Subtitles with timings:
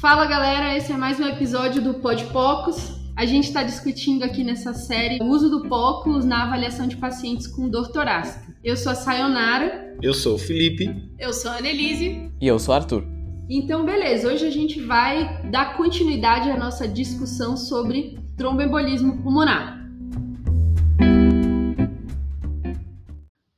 [0.00, 3.00] Fala galera, esse é mais um episódio do Pod Pocos.
[3.16, 7.48] A gente está discutindo aqui nessa série o uso do POCUS na avaliação de pacientes
[7.48, 8.54] com dor torácica.
[8.62, 9.96] Eu sou a Sayonara.
[10.00, 10.88] Eu sou o Felipe.
[11.18, 12.30] Eu sou a Annelise.
[12.40, 13.04] E eu sou o Arthur.
[13.50, 19.84] Então, beleza, hoje a gente vai dar continuidade à nossa discussão sobre tromboembolismo pulmonar.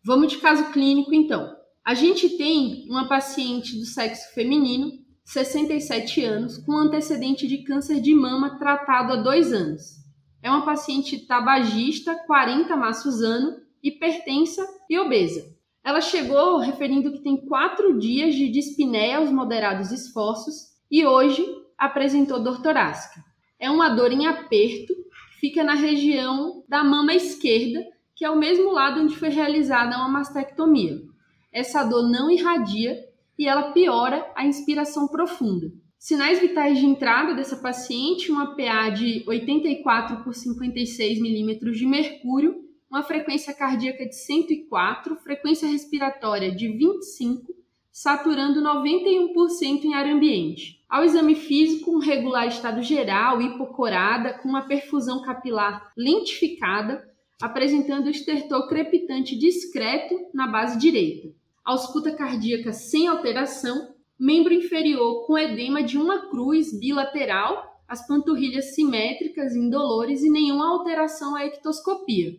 [0.03, 1.55] Vamos de caso clínico então.
[1.87, 8.13] A gente tem uma paciente do sexo feminino 67 anos, com antecedente de câncer de
[8.13, 10.01] mama tratado há dois anos.
[10.43, 15.57] É uma paciente tabagista, 40 maços ano, hipertensa e obesa.
[15.85, 21.47] Ela chegou referindo que tem quatro dias de dispneia aos moderados esforços e hoje
[21.79, 23.25] apresentou dor torácica.
[23.57, 24.93] É uma dor em aperto,
[25.39, 27.87] fica na região da mama esquerda,
[28.17, 31.01] que é o mesmo lado onde foi realizada uma mastectomia.
[31.53, 33.10] Essa dor não irradia
[33.41, 35.73] e ela piora a inspiração profunda.
[35.99, 42.55] Sinais vitais de entrada dessa paciente: uma PA de 84 por 56 milímetros de mercúrio,
[42.91, 47.55] uma frequência cardíaca de 104, frequência respiratória de 25,
[47.91, 50.85] saturando 91% em ar ambiente.
[50.87, 57.09] Ao exame físico, um regular estado geral, hipocorada, com uma perfusão capilar lentificada,
[57.41, 65.83] apresentando estertor crepitante discreto na base direita ausculta cardíaca sem alteração, membro inferior com edema
[65.83, 72.39] de uma cruz bilateral, as panturrilhas simétricas, indolores e nenhuma alteração à ectoscopia.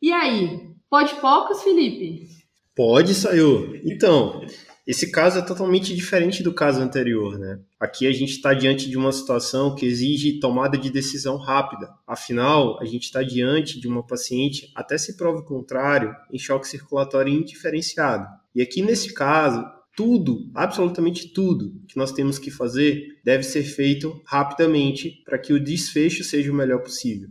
[0.00, 2.28] E aí, pode poucos, Felipe?
[2.76, 3.74] Pode, Sayô.
[3.84, 4.40] Então,
[4.88, 7.60] esse caso é totalmente diferente do caso anterior, né?
[7.78, 11.90] Aqui a gente está diante de uma situação que exige tomada de decisão rápida.
[12.06, 16.66] Afinal, a gente está diante de uma paciente, até se prove o contrário, em choque
[16.66, 18.26] circulatório indiferenciado.
[18.54, 19.62] E aqui nesse caso,
[19.94, 25.62] tudo, absolutamente tudo que nós temos que fazer deve ser feito rapidamente para que o
[25.62, 27.28] desfecho seja o melhor possível.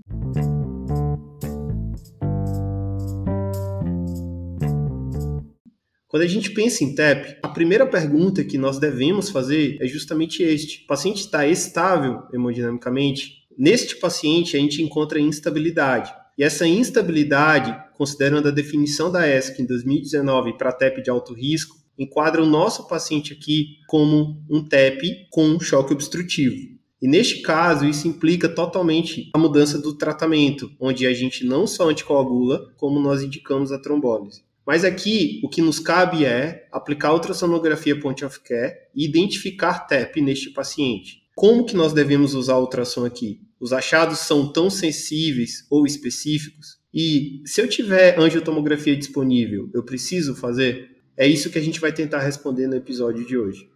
[6.18, 10.42] Quando a gente pensa em TEP, a primeira pergunta que nós devemos fazer é justamente
[10.42, 13.46] este: o paciente está estável hemodinamicamente?
[13.56, 16.12] Neste paciente, a gente encontra instabilidade.
[16.36, 21.78] E essa instabilidade, considerando a definição da ESC em 2019 para TEP de alto risco,
[22.00, 26.56] enquadra o nosso paciente aqui como um TEP com choque obstrutivo.
[27.00, 31.88] E neste caso, isso implica totalmente a mudança do tratamento, onde a gente não só
[31.92, 34.47] anticoagula, como nós indicamos a trombólise.
[34.68, 40.20] Mas aqui o que nos cabe é aplicar ultrassonografia point of care e identificar TEP
[40.22, 41.24] neste paciente.
[41.34, 43.40] Como que nós devemos usar a ultrassom aqui?
[43.62, 46.80] Os achados são tão sensíveis ou específicos?
[46.94, 50.98] E se eu tiver angiotomografia disponível, eu preciso fazer?
[51.16, 53.70] É isso que a gente vai tentar responder no episódio de hoje.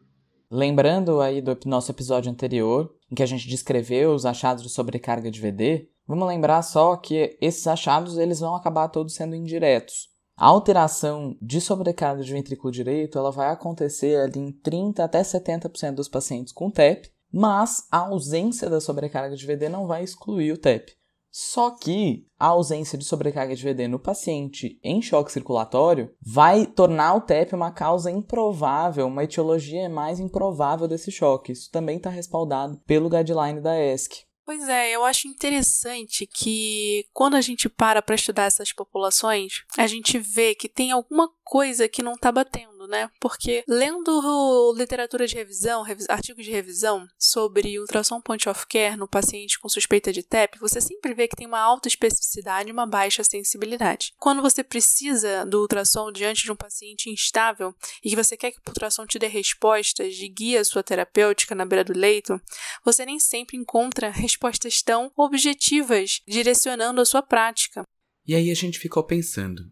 [0.51, 5.31] Lembrando aí do nosso episódio anterior, em que a gente descreveu os achados de sobrecarga
[5.31, 10.10] de VD, vamos lembrar só que esses achados eles vão acabar todos sendo indiretos.
[10.37, 15.95] A alteração de sobrecarga de ventrículo direito ela vai acontecer ali em 30 até 70%
[15.95, 20.57] dos pacientes com TEP, mas a ausência da sobrecarga de VD não vai excluir o
[20.57, 20.93] TEP.
[21.31, 27.15] Só que a ausência de sobrecarga de VD no paciente em choque circulatório vai tornar
[27.15, 31.53] o TEP uma causa improvável, uma etiologia mais improvável desse choque.
[31.53, 34.25] Isso também está respaldado pelo guideline da ESC.
[34.45, 39.85] Pois é, eu acho interessante que quando a gente para para estudar essas populações, a
[39.87, 43.09] gente vê que tem alguma coisa que não está batendo, né?
[43.19, 49.07] Porque lendo literatura de revisão, revis artigos de revisão sobre ultrassom point of care no
[49.07, 52.85] paciente com suspeita de TEP, você sempre vê que tem uma alta especificidade e uma
[52.85, 54.13] baixa sensibilidade.
[54.19, 58.57] Quando você precisa do ultrassom diante de um paciente instável e que você quer que
[58.57, 62.39] o ultrassom te dê respostas de guia sua terapêutica na beira do leito,
[62.83, 67.83] você nem sempre encontra respostas tão objetivas direcionando a sua prática.
[68.27, 69.63] E aí a gente ficou pensando,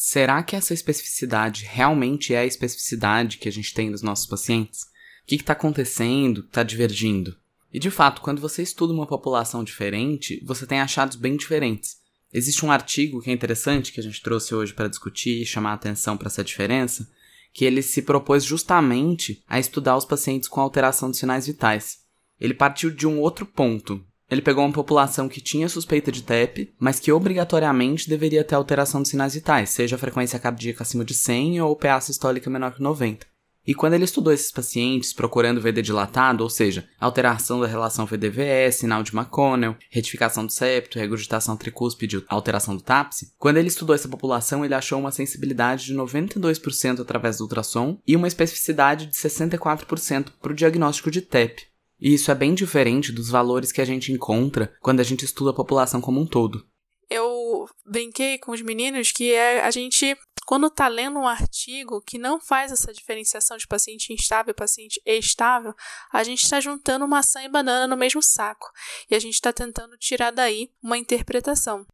[0.00, 4.82] será que essa especificidade realmente é a especificidade que a gente tem nos nossos pacientes?
[4.82, 6.42] O que está acontecendo?
[6.42, 7.36] Está divergindo?
[7.72, 11.96] E de fato, quando você estuda uma população diferente, você tem achados bem diferentes.
[12.32, 15.72] Existe um artigo que é interessante que a gente trouxe hoje para discutir e chamar
[15.72, 17.10] a atenção para essa diferença,
[17.52, 22.04] que ele se propôs justamente a estudar os pacientes com alteração de sinais vitais.
[22.40, 26.72] Ele partiu de um outro ponto, ele pegou uma população que tinha suspeita de TEP,
[26.78, 31.14] mas que obrigatoriamente deveria ter alteração de sinais vitais, seja a frequência cardíaca acima de
[31.14, 33.26] 100 ou PA sistólica menor que 90.
[33.68, 38.76] E quando ele estudou esses pacientes procurando VD dilatado, ou seja, alteração da relação VDVS,
[38.76, 44.08] sinal de McConnell, retificação do septo, regurgitação tricúspide, alteração do TAPSE, quando ele estudou essa
[44.08, 50.28] população, ele achou uma sensibilidade de 92% através do ultrassom e uma especificidade de 64%
[50.40, 51.66] para o diagnóstico de TEP.
[52.00, 55.50] E isso é bem diferente dos valores que a gente encontra quando a gente estuda
[55.50, 56.66] a população como um todo.
[57.10, 60.16] Eu brinquei com os meninos que é a gente
[60.48, 64.98] quando está lendo um artigo que não faz essa diferenciação de paciente instável e paciente
[65.04, 65.74] estável,
[66.10, 68.66] a gente está juntando maçã e banana no mesmo saco
[69.10, 71.86] e a gente está tentando tirar daí uma interpretação.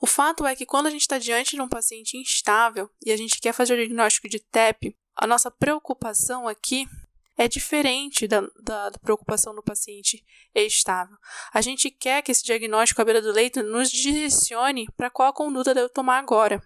[0.00, 3.16] O fato é que quando a gente está diante de um paciente instável e a
[3.16, 6.86] gente quer fazer o diagnóstico de TEP, a nossa preocupação aqui
[7.38, 10.24] é diferente da, da, da, preocupação do paciente
[10.54, 11.16] estável.
[11.54, 15.72] A gente quer que esse diagnóstico à beira do leito nos direcione para qual conduta
[15.72, 16.60] deve tomar agora.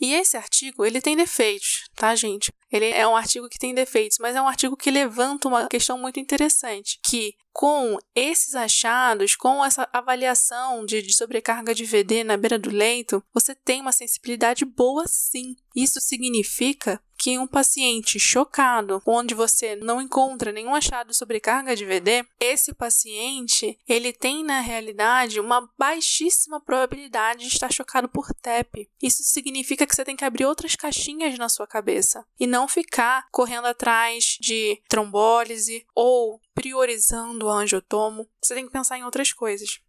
[0.00, 2.52] E esse artigo, ele tem defeitos, tá, gente?
[2.70, 5.98] Ele é um artigo que tem defeitos, mas é um artigo que levanta uma questão
[5.98, 12.36] muito interessante, que com esses achados, com essa avaliação de, de, sobrecarga de VD na
[12.36, 15.56] beira do leito, você tem uma sensibilidade boa sim.
[15.74, 21.84] Isso significa que um paciente chocado, onde você não encontra nenhum achado de sobrecarga de
[21.84, 28.88] VD, esse paciente, ele tem na realidade uma baixíssima probabilidade de estar chocado por TEP.
[29.02, 33.26] Isso significa que você tem que abrir outras caixinhas na sua cabeça e não ficar
[33.32, 38.28] correndo atrás de trombólise ou priorizando o angiotomo.
[38.40, 39.80] Você tem que pensar em outras coisas.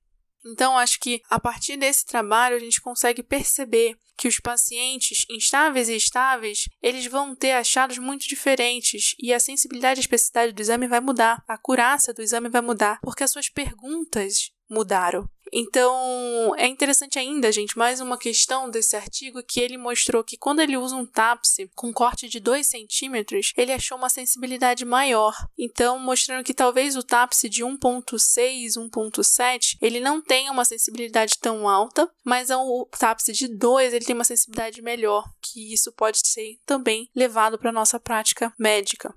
[0.45, 5.87] Então, acho que a partir desse trabalho a gente consegue perceber que os pacientes instáveis
[5.87, 9.15] e estáveis, eles vão ter achados muito diferentes.
[9.17, 12.99] E a sensibilidade e especificidade do exame vai mudar, a curácia do exame vai mudar,
[13.01, 15.27] porque as suas perguntas mudaram.
[15.51, 20.61] Então, é interessante ainda, gente, mais uma questão desse artigo que ele mostrou que quando
[20.61, 25.33] ele usa um TAPSE com corte de 2 centímetros, ele achou uma sensibilidade maior.
[25.57, 31.67] Então, mostrando que talvez o TAPSE de 1.6, 1.7, ele não tenha uma sensibilidade tão
[31.67, 36.59] alta, mas o TAPSE de 2, ele tem uma sensibilidade melhor, que isso pode ser
[36.63, 39.13] também levado para a nossa prática médica.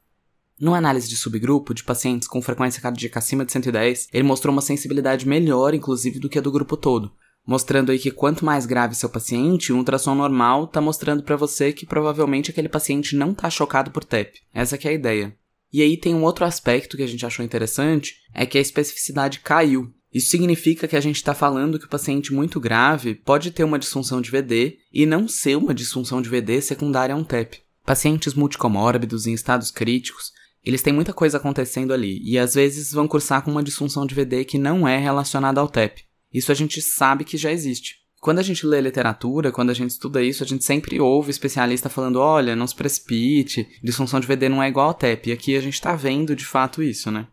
[0.61, 4.63] Numa análise de subgrupo de pacientes com frequência cardíaca acima de 110, ele mostrou uma
[4.63, 7.13] sensibilidade melhor, inclusive, do que a do grupo todo.
[7.45, 11.73] Mostrando aí que quanto mais grave seu paciente, um ultrassom normal está mostrando para você
[11.73, 14.39] que provavelmente aquele paciente não está chocado por TEP.
[14.55, 15.37] Essa é a ideia.
[15.73, 19.41] E aí tem um outro aspecto que a gente achou interessante, é que a especificidade
[19.41, 19.93] caiu.
[20.13, 23.79] Isso significa que a gente está falando que o paciente muito grave pode ter uma
[23.79, 27.63] disfunção de VD e não ser uma disfunção de VD secundária a um TEP.
[27.85, 30.31] Pacientes multicomórbidos em estados críticos
[30.65, 34.15] eles têm muita coisa acontecendo ali, e às vezes vão cursar com uma disfunção de
[34.15, 36.05] VD que não é relacionada ao TEP.
[36.33, 38.01] Isso a gente sabe que já existe.
[38.21, 41.89] Quando a gente lê literatura, quando a gente estuda isso, a gente sempre ouve especialista
[41.89, 45.29] falando: olha, não se precipite, disfunção de VD não é igual ao TEP.
[45.29, 47.27] E aqui a gente está vendo de fato isso, né?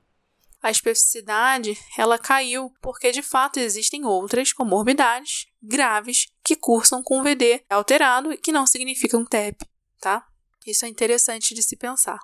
[0.61, 7.61] A especificidade, ela caiu porque de fato existem outras comorbidades graves que cursam com VD
[7.69, 9.63] alterado e que não significam TEP,
[10.01, 10.25] tá?
[10.65, 12.19] Isso é interessante de se pensar.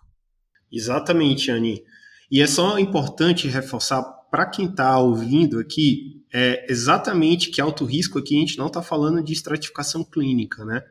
[0.75, 1.83] Exatamente, Anne.
[2.30, 8.19] E é só importante reforçar para quem está ouvindo aqui, é exatamente que alto risco
[8.19, 10.81] aqui a gente não está falando de estratificação clínica, né?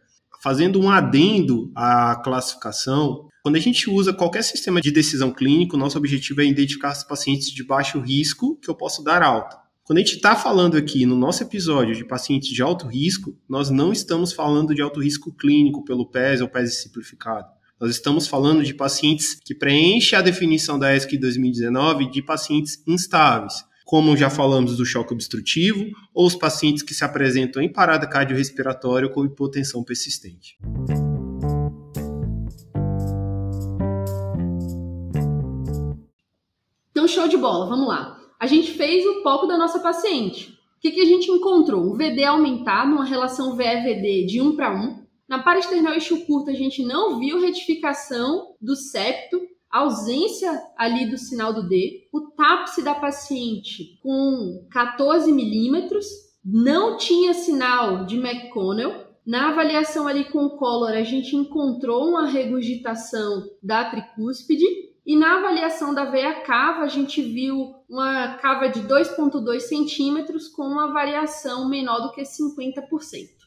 [0.43, 5.99] Fazendo um adendo à classificação, quando a gente usa qualquer sistema de decisão clínico, nosso
[5.99, 9.59] objetivo é identificar os pacientes de baixo risco que eu posso dar alta.
[9.85, 13.69] Quando a gente está falando aqui no nosso episódio de pacientes de alto risco, nós
[13.69, 17.49] não estamos falando de alto risco clínico pelo PES ou PES simplificado.
[17.85, 23.63] Nós estamos falando de pacientes que preenchem a definição da ESC 2019 de pacientes instáveis,
[23.85, 29.11] como já falamos do choque obstrutivo, ou os pacientes que se apresentam em parada cardiorrespiratória
[29.11, 30.57] com hipotensão persistente.
[36.91, 38.19] Então, show de bola, vamos lá.
[38.41, 40.53] A gente fez o foco da nossa paciente.
[40.79, 41.85] O que, que a gente encontrou?
[41.85, 46.55] O VD aumentado, uma relação VE-VD de 1 para 1, na parasternal eixo curto, a
[46.55, 49.41] gente não viu retificação do septo,
[49.71, 56.07] ausência ali do sinal do D, o TAPSE da paciente com 14 milímetros,
[56.45, 59.05] não tinha sinal de McConnell.
[59.27, 64.65] Na avaliação ali com o Collor, a gente encontrou uma regurgitação da tricúspide.
[65.07, 70.65] E na avaliação da veia cava, a gente viu uma cava de 2,2 centímetros com
[70.65, 73.44] uma variação menor do que 50%.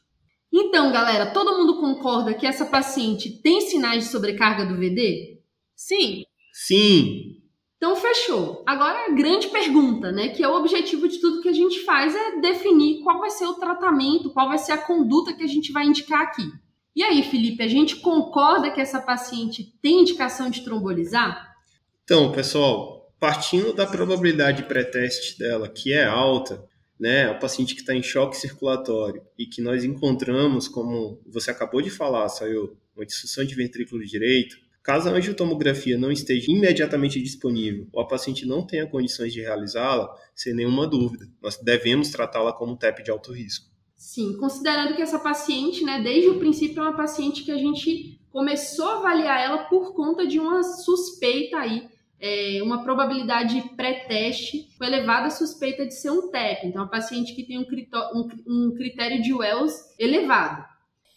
[0.52, 5.42] Então, galera, todo mundo concorda que essa paciente tem sinais de sobrecarga do VD?
[5.76, 6.24] Sim.
[6.54, 7.42] Sim.
[7.78, 8.64] Então, fechou.
[8.66, 10.30] Agora, a grande pergunta, né?
[10.30, 13.46] Que é o objetivo de tudo que a gente faz, é definir qual vai ser
[13.46, 16.50] o tratamento, qual vai ser a conduta que a gente vai indicar aqui.
[16.96, 21.56] E aí, Felipe, a gente concorda que essa paciente tem indicação de trombolizar?
[22.04, 26.66] Então, pessoal, partindo da probabilidade pré-teste dela, que é alta,
[27.00, 31.82] né, o paciente que está em choque circulatório e que nós encontramos, como você acabou
[31.82, 37.90] de falar, saiu uma disfunção de ventrículo direito, Caso a angiotomografia não esteja imediatamente disponível
[37.92, 42.78] ou a paciente não tenha condições de realizá-la, sem nenhuma dúvida, nós devemos tratá-la como
[42.78, 43.66] TEP de alto risco.
[43.98, 48.18] Sim, considerando que essa paciente, né, desde o princípio é uma paciente que a gente
[48.32, 51.90] começou a avaliar ela por conta de uma suspeita aí,
[52.20, 56.68] é, uma probabilidade pré-teste com elevada suspeita de ser um TEP.
[56.68, 57.66] Então, a paciente que tem um,
[58.14, 60.66] um, um critério de Wells elevado.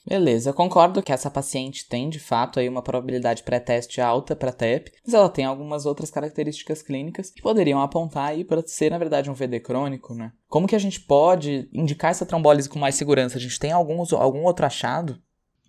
[0.06, 4.90] Beleza, concordo que essa paciente tem de fato aí uma probabilidade pré-teste alta para TEP,
[5.04, 9.30] mas ela tem algumas outras características clínicas que poderiam apontar aí para ser na verdade
[9.30, 10.32] um VD crônico, né?
[10.48, 13.36] Como que a gente pode indicar essa trombólise com mais segurança?
[13.36, 15.22] A gente tem alguns, algum outro achado?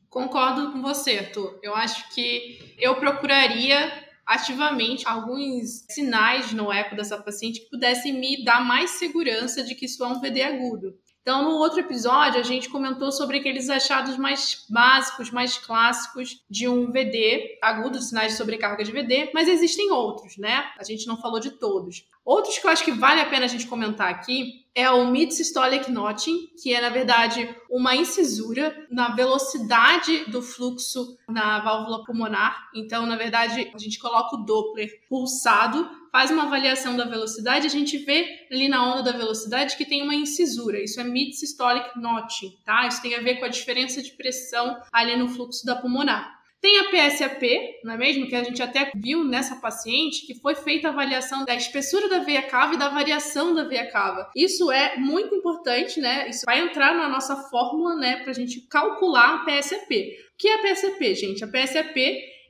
[0.10, 1.60] Concordo com você, Arthur.
[1.62, 3.92] Eu acho que eu procuraria
[4.32, 9.86] ativamente alguns sinais no eco dessa paciente que pudessem me dar mais segurança de que
[9.86, 10.96] isso é um VD agudo.
[11.22, 16.68] Então, no outro episódio, a gente comentou sobre aqueles achados mais básicos, mais clássicos de
[16.68, 20.64] um VD, agudo, sinais de sobrecarga de VD, mas existem outros, né?
[20.80, 22.08] A gente não falou de todos.
[22.26, 25.92] Outros que eu acho que vale a pena a gente comentar aqui é o mid-systolic
[25.92, 32.70] notching, que é, na verdade, uma incisura na velocidade do fluxo na válvula pulmonar.
[32.74, 37.70] Então, na verdade, a gente coloca o Doppler pulsado faz uma avaliação da velocidade, a
[37.70, 40.84] gente vê ali na onda da velocidade que tem uma incisura.
[40.84, 42.86] Isso é mid-systolic notching, tá?
[42.86, 46.41] Isso tem a ver com a diferença de pressão ali no fluxo da pulmonar.
[46.62, 48.27] Tem a PSAP, não é mesmo?
[48.27, 52.20] Que a gente até viu nessa paciente que foi feita a avaliação da espessura da
[52.20, 54.30] veia cava e da variação da veia cava.
[54.36, 56.30] Isso é muito importante, né?
[56.30, 59.89] Isso vai entrar na nossa fórmula, né, para a gente calcular a PSAP.
[59.89, 61.44] O que é a PSAP, gente?
[61.44, 61.98] A PSAP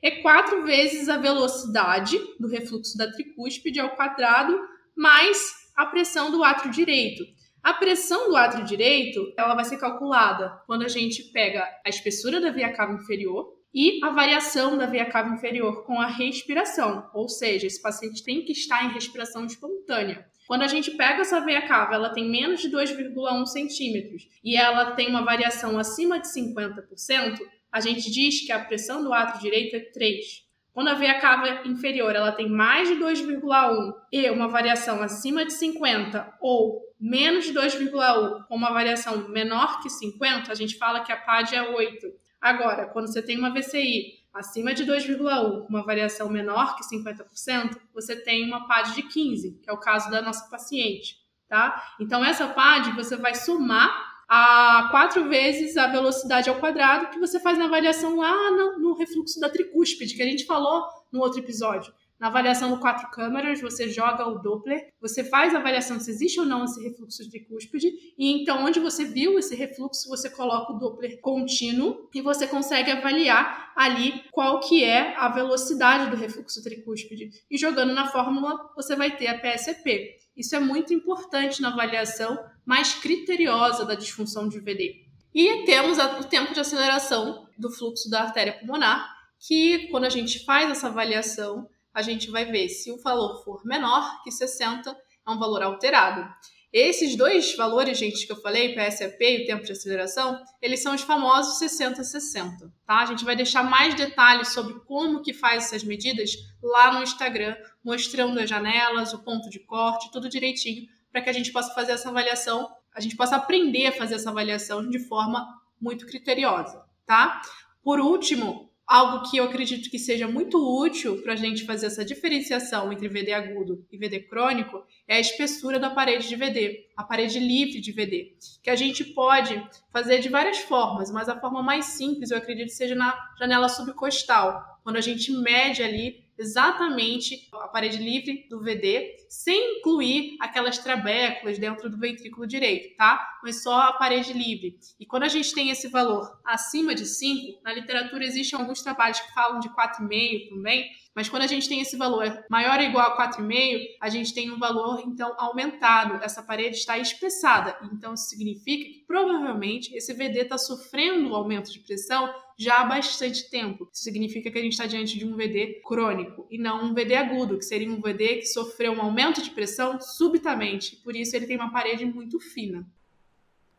[0.02, 4.60] é quatro vezes a velocidade do refluxo da tricúspide ao quadrado
[4.94, 7.24] mais a pressão do átrio direito.
[7.62, 12.42] A pressão do átrio direito, ela vai ser calculada quando a gente pega a espessura
[12.42, 17.28] da veia cava inferior e a variação da veia cava inferior com a respiração, ou
[17.28, 20.26] seja, esse paciente tem que estar em respiração espontânea.
[20.46, 24.90] Quando a gente pega essa veia cava, ela tem menos de 2,1 centímetros e ela
[24.92, 27.38] tem uma variação acima de 50%,
[27.70, 30.42] a gente diz que a pressão do átrio direito é 3.
[30.74, 35.52] Quando a veia cava inferior ela tem mais de 2,1 e uma variação acima de
[35.52, 41.12] 50 ou menos de 2,1 com uma variação menor que 50, a gente fala que
[41.12, 42.21] a PAD é 8.
[42.42, 47.78] Agora, quando você tem uma VCI acima de 2,1 com uma variação menor que 50%,
[47.94, 51.18] você tem uma PAD de 15, que é o caso da nossa paciente,
[51.48, 51.94] tá?
[52.00, 57.38] Então essa PAD você vai somar a quatro vezes a velocidade ao quadrado que você
[57.38, 61.38] faz na avaliação lá no, no refluxo da tricúspide, que a gente falou no outro
[61.38, 61.92] episódio.
[62.22, 66.38] Na avaliação do quatro câmeras, você joga o Doppler, você faz a avaliação se existe
[66.38, 70.72] ou não esse refluxo de tricúspide, e então onde você viu esse refluxo, você coloca
[70.72, 76.62] o Doppler contínuo e você consegue avaliar ali qual que é a velocidade do refluxo
[76.62, 77.28] tricúspide.
[77.50, 80.16] E jogando na fórmula, você vai ter a PSP.
[80.36, 84.94] Isso é muito importante na avaliação mais criteriosa da disfunção de VD.
[85.34, 90.44] E temos o tempo de aceleração do fluxo da artéria pulmonar, que quando a gente
[90.44, 94.96] faz essa avaliação, a gente vai ver se o valor for menor que 60,
[95.26, 96.28] é um valor alterado.
[96.72, 100.94] Esses dois valores, gente, que eu falei, PSAP e o tempo de aceleração, eles são
[100.94, 103.00] os famosos 60-60, tá?
[103.00, 106.30] A gente vai deixar mais detalhes sobre como que faz essas medidas
[106.62, 111.32] lá no Instagram, mostrando as janelas, o ponto de corte, tudo direitinho, para que a
[111.34, 115.46] gente possa fazer essa avaliação, a gente possa aprender a fazer essa avaliação de forma
[115.78, 117.42] muito criteriosa, tá?
[117.82, 122.04] Por último, algo que eu acredito que seja muito útil para a gente fazer essa
[122.04, 127.04] diferenciação entre VD agudo e VD crônico é a espessura da parede de VD, a
[127.04, 131.62] parede livre de VD, que a gente pode fazer de várias formas, mas a forma
[131.62, 137.68] mais simples eu acredito seja na janela subcostal, quando a gente mede ali exatamente a
[137.68, 143.38] parede livre do VD, sem incluir aquelas trabéculas dentro do ventrículo direito, tá?
[143.42, 144.76] Mas só a parede livre.
[144.98, 149.20] E quando a gente tem esse valor acima de 5, na literatura existem alguns trabalhos
[149.20, 153.06] que falam de 4,5 também, mas quando a gente tem esse valor maior ou igual
[153.06, 156.22] a 4,5, a gente tem um valor então aumentado.
[156.24, 157.76] Essa parede está espessada.
[157.92, 162.84] Então isso significa que provavelmente esse VD está sofrendo um aumento de pressão já há
[162.84, 163.88] bastante tempo.
[163.92, 167.14] Isso significa que a gente está diante de um VD crônico e não um VD
[167.14, 170.96] agudo, que seria um VD que sofreu um aumento de pressão subitamente.
[170.96, 172.86] Por isso ele tem uma parede muito fina.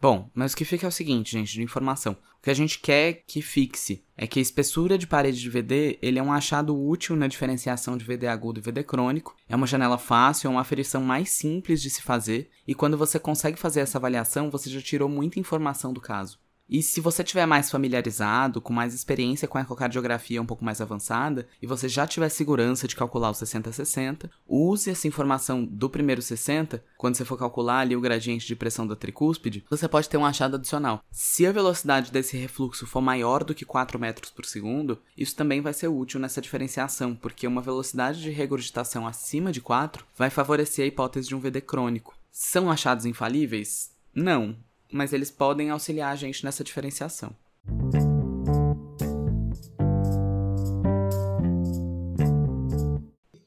[0.04, 2.12] Bom, mas o que fica é o seguinte, gente, de informação.
[2.12, 5.98] O que a gente quer que fixe é que a espessura de parede de VD
[6.02, 9.34] ele é um achado útil na diferenciação de VD agudo e VD crônico.
[9.48, 13.18] É uma janela fácil, é uma aferição mais simples de se fazer, e quando você
[13.18, 16.38] consegue fazer essa avaliação, você já tirou muita informação do caso.
[16.74, 20.82] E se você tiver mais familiarizado, com mais experiência com a ecocardiografia um pouco mais
[20.82, 26.20] avançada, e você já tiver segurança de calcular o 60-60, use essa informação do primeiro
[26.20, 30.18] 60, quando você for calcular ali o gradiente de pressão da tricúspide, você pode ter
[30.18, 31.06] um achado adicional.
[31.12, 35.62] Se a velocidade desse refluxo for maior do que 4 metros por segundo, isso também
[35.62, 40.86] vai ser útil nessa diferenciação, porque uma velocidade de regurgitação acima de 4 vai favorecer
[40.86, 42.18] a hipótese de um VD crônico.
[42.32, 43.92] São achados infalíveis?
[44.16, 44.58] Não,
[44.94, 47.36] mas eles podem auxiliar a gente nessa diferenciação.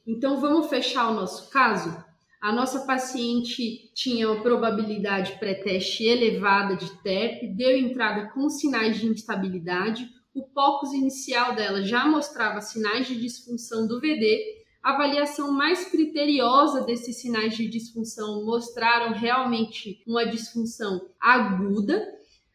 [0.05, 2.05] Então vamos fechar o nosso caso?
[2.41, 9.07] A nossa paciente tinha uma probabilidade pré-teste elevada de TEP, deu entrada com sinais de
[9.07, 14.56] instabilidade, o POCUS inicial dela já mostrava sinais de disfunção do VD
[14.87, 22.07] avaliação mais criteriosa desses sinais de disfunção mostraram realmente uma disfunção aguda.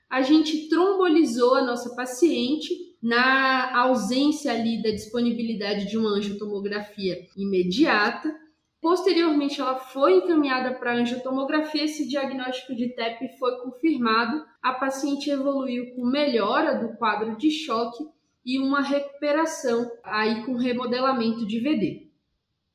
[0.09, 2.71] A gente trombolizou a nossa paciente
[3.03, 8.35] na ausência ali da disponibilidade de uma angiotomografia imediata.
[8.81, 11.85] Posteriormente, ela foi encaminhada para angiotomografia.
[11.85, 14.43] Esse diagnóstico de TEP foi confirmado.
[14.63, 18.05] A paciente evoluiu com melhora do quadro de choque
[18.45, 22.12] e uma recuperação aí com remodelamento de VD.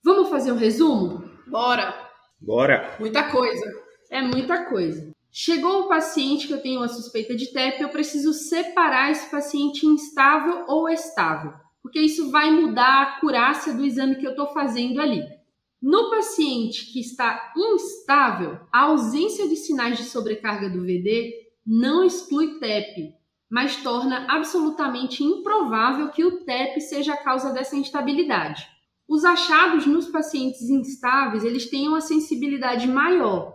[0.03, 1.29] Vamos fazer um resumo?
[1.47, 1.93] Bora!
[2.39, 2.95] Bora!
[2.99, 3.65] Muita coisa.
[4.09, 5.11] É muita coisa.
[5.31, 9.85] Chegou o paciente que eu tenho uma suspeita de TEP, eu preciso separar esse paciente
[9.85, 14.99] instável ou estável, porque isso vai mudar a acurácia do exame que eu estou fazendo
[14.99, 15.23] ali.
[15.81, 21.33] No paciente que está instável, a ausência de sinais de sobrecarga do VD
[21.65, 23.13] não exclui TEP,
[23.49, 28.67] mas torna absolutamente improvável que o TEP seja a causa dessa instabilidade.
[29.07, 33.53] Os achados nos pacientes instáveis, eles têm uma sensibilidade maior,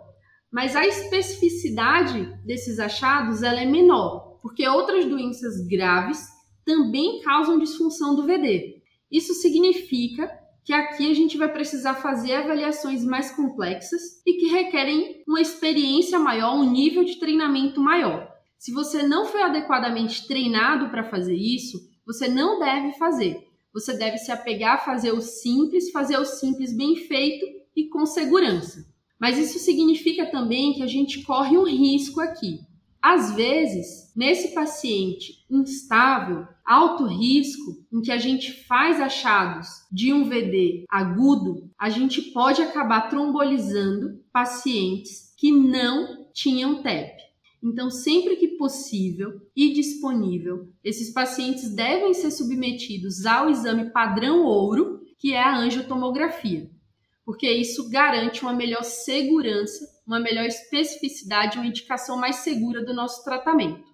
[0.51, 6.19] mas a especificidade desses achados ela é menor, porque outras doenças graves
[6.65, 8.81] também causam disfunção do VD.
[9.11, 10.27] Isso significa
[10.65, 16.17] que aqui a gente vai precisar fazer avaliações mais complexas e que requerem uma experiência
[16.17, 18.31] maior, um nível de treinamento maior.
[18.57, 23.52] Se você não foi adequadamente treinado para fazer isso, você não deve fazer.
[23.73, 28.05] Você deve se apegar a fazer o simples, fazer o simples bem feito e com
[28.05, 28.85] segurança.
[29.19, 32.59] Mas isso significa também que a gente corre um risco aqui.
[33.01, 40.23] Às vezes, nesse paciente instável, alto risco, em que a gente faz achados de um
[40.23, 47.22] VD agudo, a gente pode acabar trombolizando pacientes que não tinham TEP.
[47.63, 54.99] Então, sempre que possível e disponível, esses pacientes devem ser submetidos ao exame padrão ouro,
[55.17, 56.69] que é a angiotomografia,
[57.25, 63.23] porque isso garante uma melhor segurança, uma melhor especificidade, uma indicação mais segura do nosso
[63.23, 63.93] tratamento.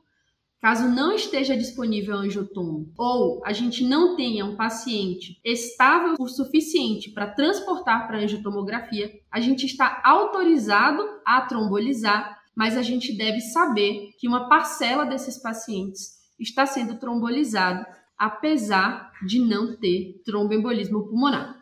[0.59, 7.11] Caso não esteja disponível angiotomo ou a gente não tenha um paciente estável o suficiente
[7.11, 14.09] para transportar para angiotomografia, a gente está autorizado a trombolizar mas a gente deve saber
[14.19, 17.85] que uma parcela desses pacientes está sendo trombolizado,
[18.17, 21.55] apesar de não ter tromboembolismo pulmonar.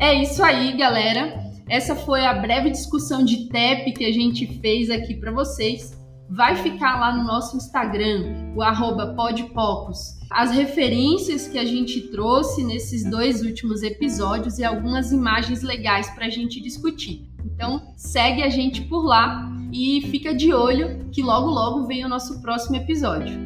[0.00, 1.44] É isso aí, galera.
[1.68, 5.92] Essa foi a breve discussão de TEP que a gente fez aqui para vocês.
[6.30, 12.64] Vai ficar lá no nosso Instagram, o arroba podpocos, as referências que a gente trouxe
[12.64, 17.28] nesses dois últimos episódios e algumas imagens legais para a gente discutir.
[17.44, 22.08] Então, segue a gente por lá e fica de olho que logo logo vem o
[22.08, 23.38] nosso próximo episódio.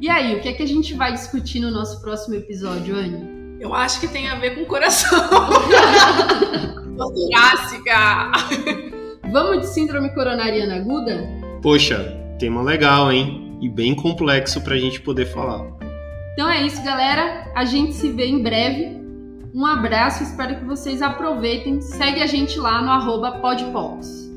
[0.00, 3.58] E aí, o que é que a gente vai discutir no nosso próximo episódio, Anne?
[3.60, 5.18] Eu acho que tem a ver com o coração.
[6.96, 8.32] Torácica.
[9.32, 11.26] Vamos de síndrome coronariana aguda?
[11.62, 11.98] Poxa,
[12.38, 13.43] tema legal, hein?
[13.60, 15.66] E bem complexo para a gente poder falar.
[16.32, 17.50] Então é isso, galera.
[17.54, 19.00] A gente se vê em breve.
[19.54, 21.80] Um abraço, espero que vocês aproveitem.
[21.80, 24.33] Segue a gente lá no arroba podpops.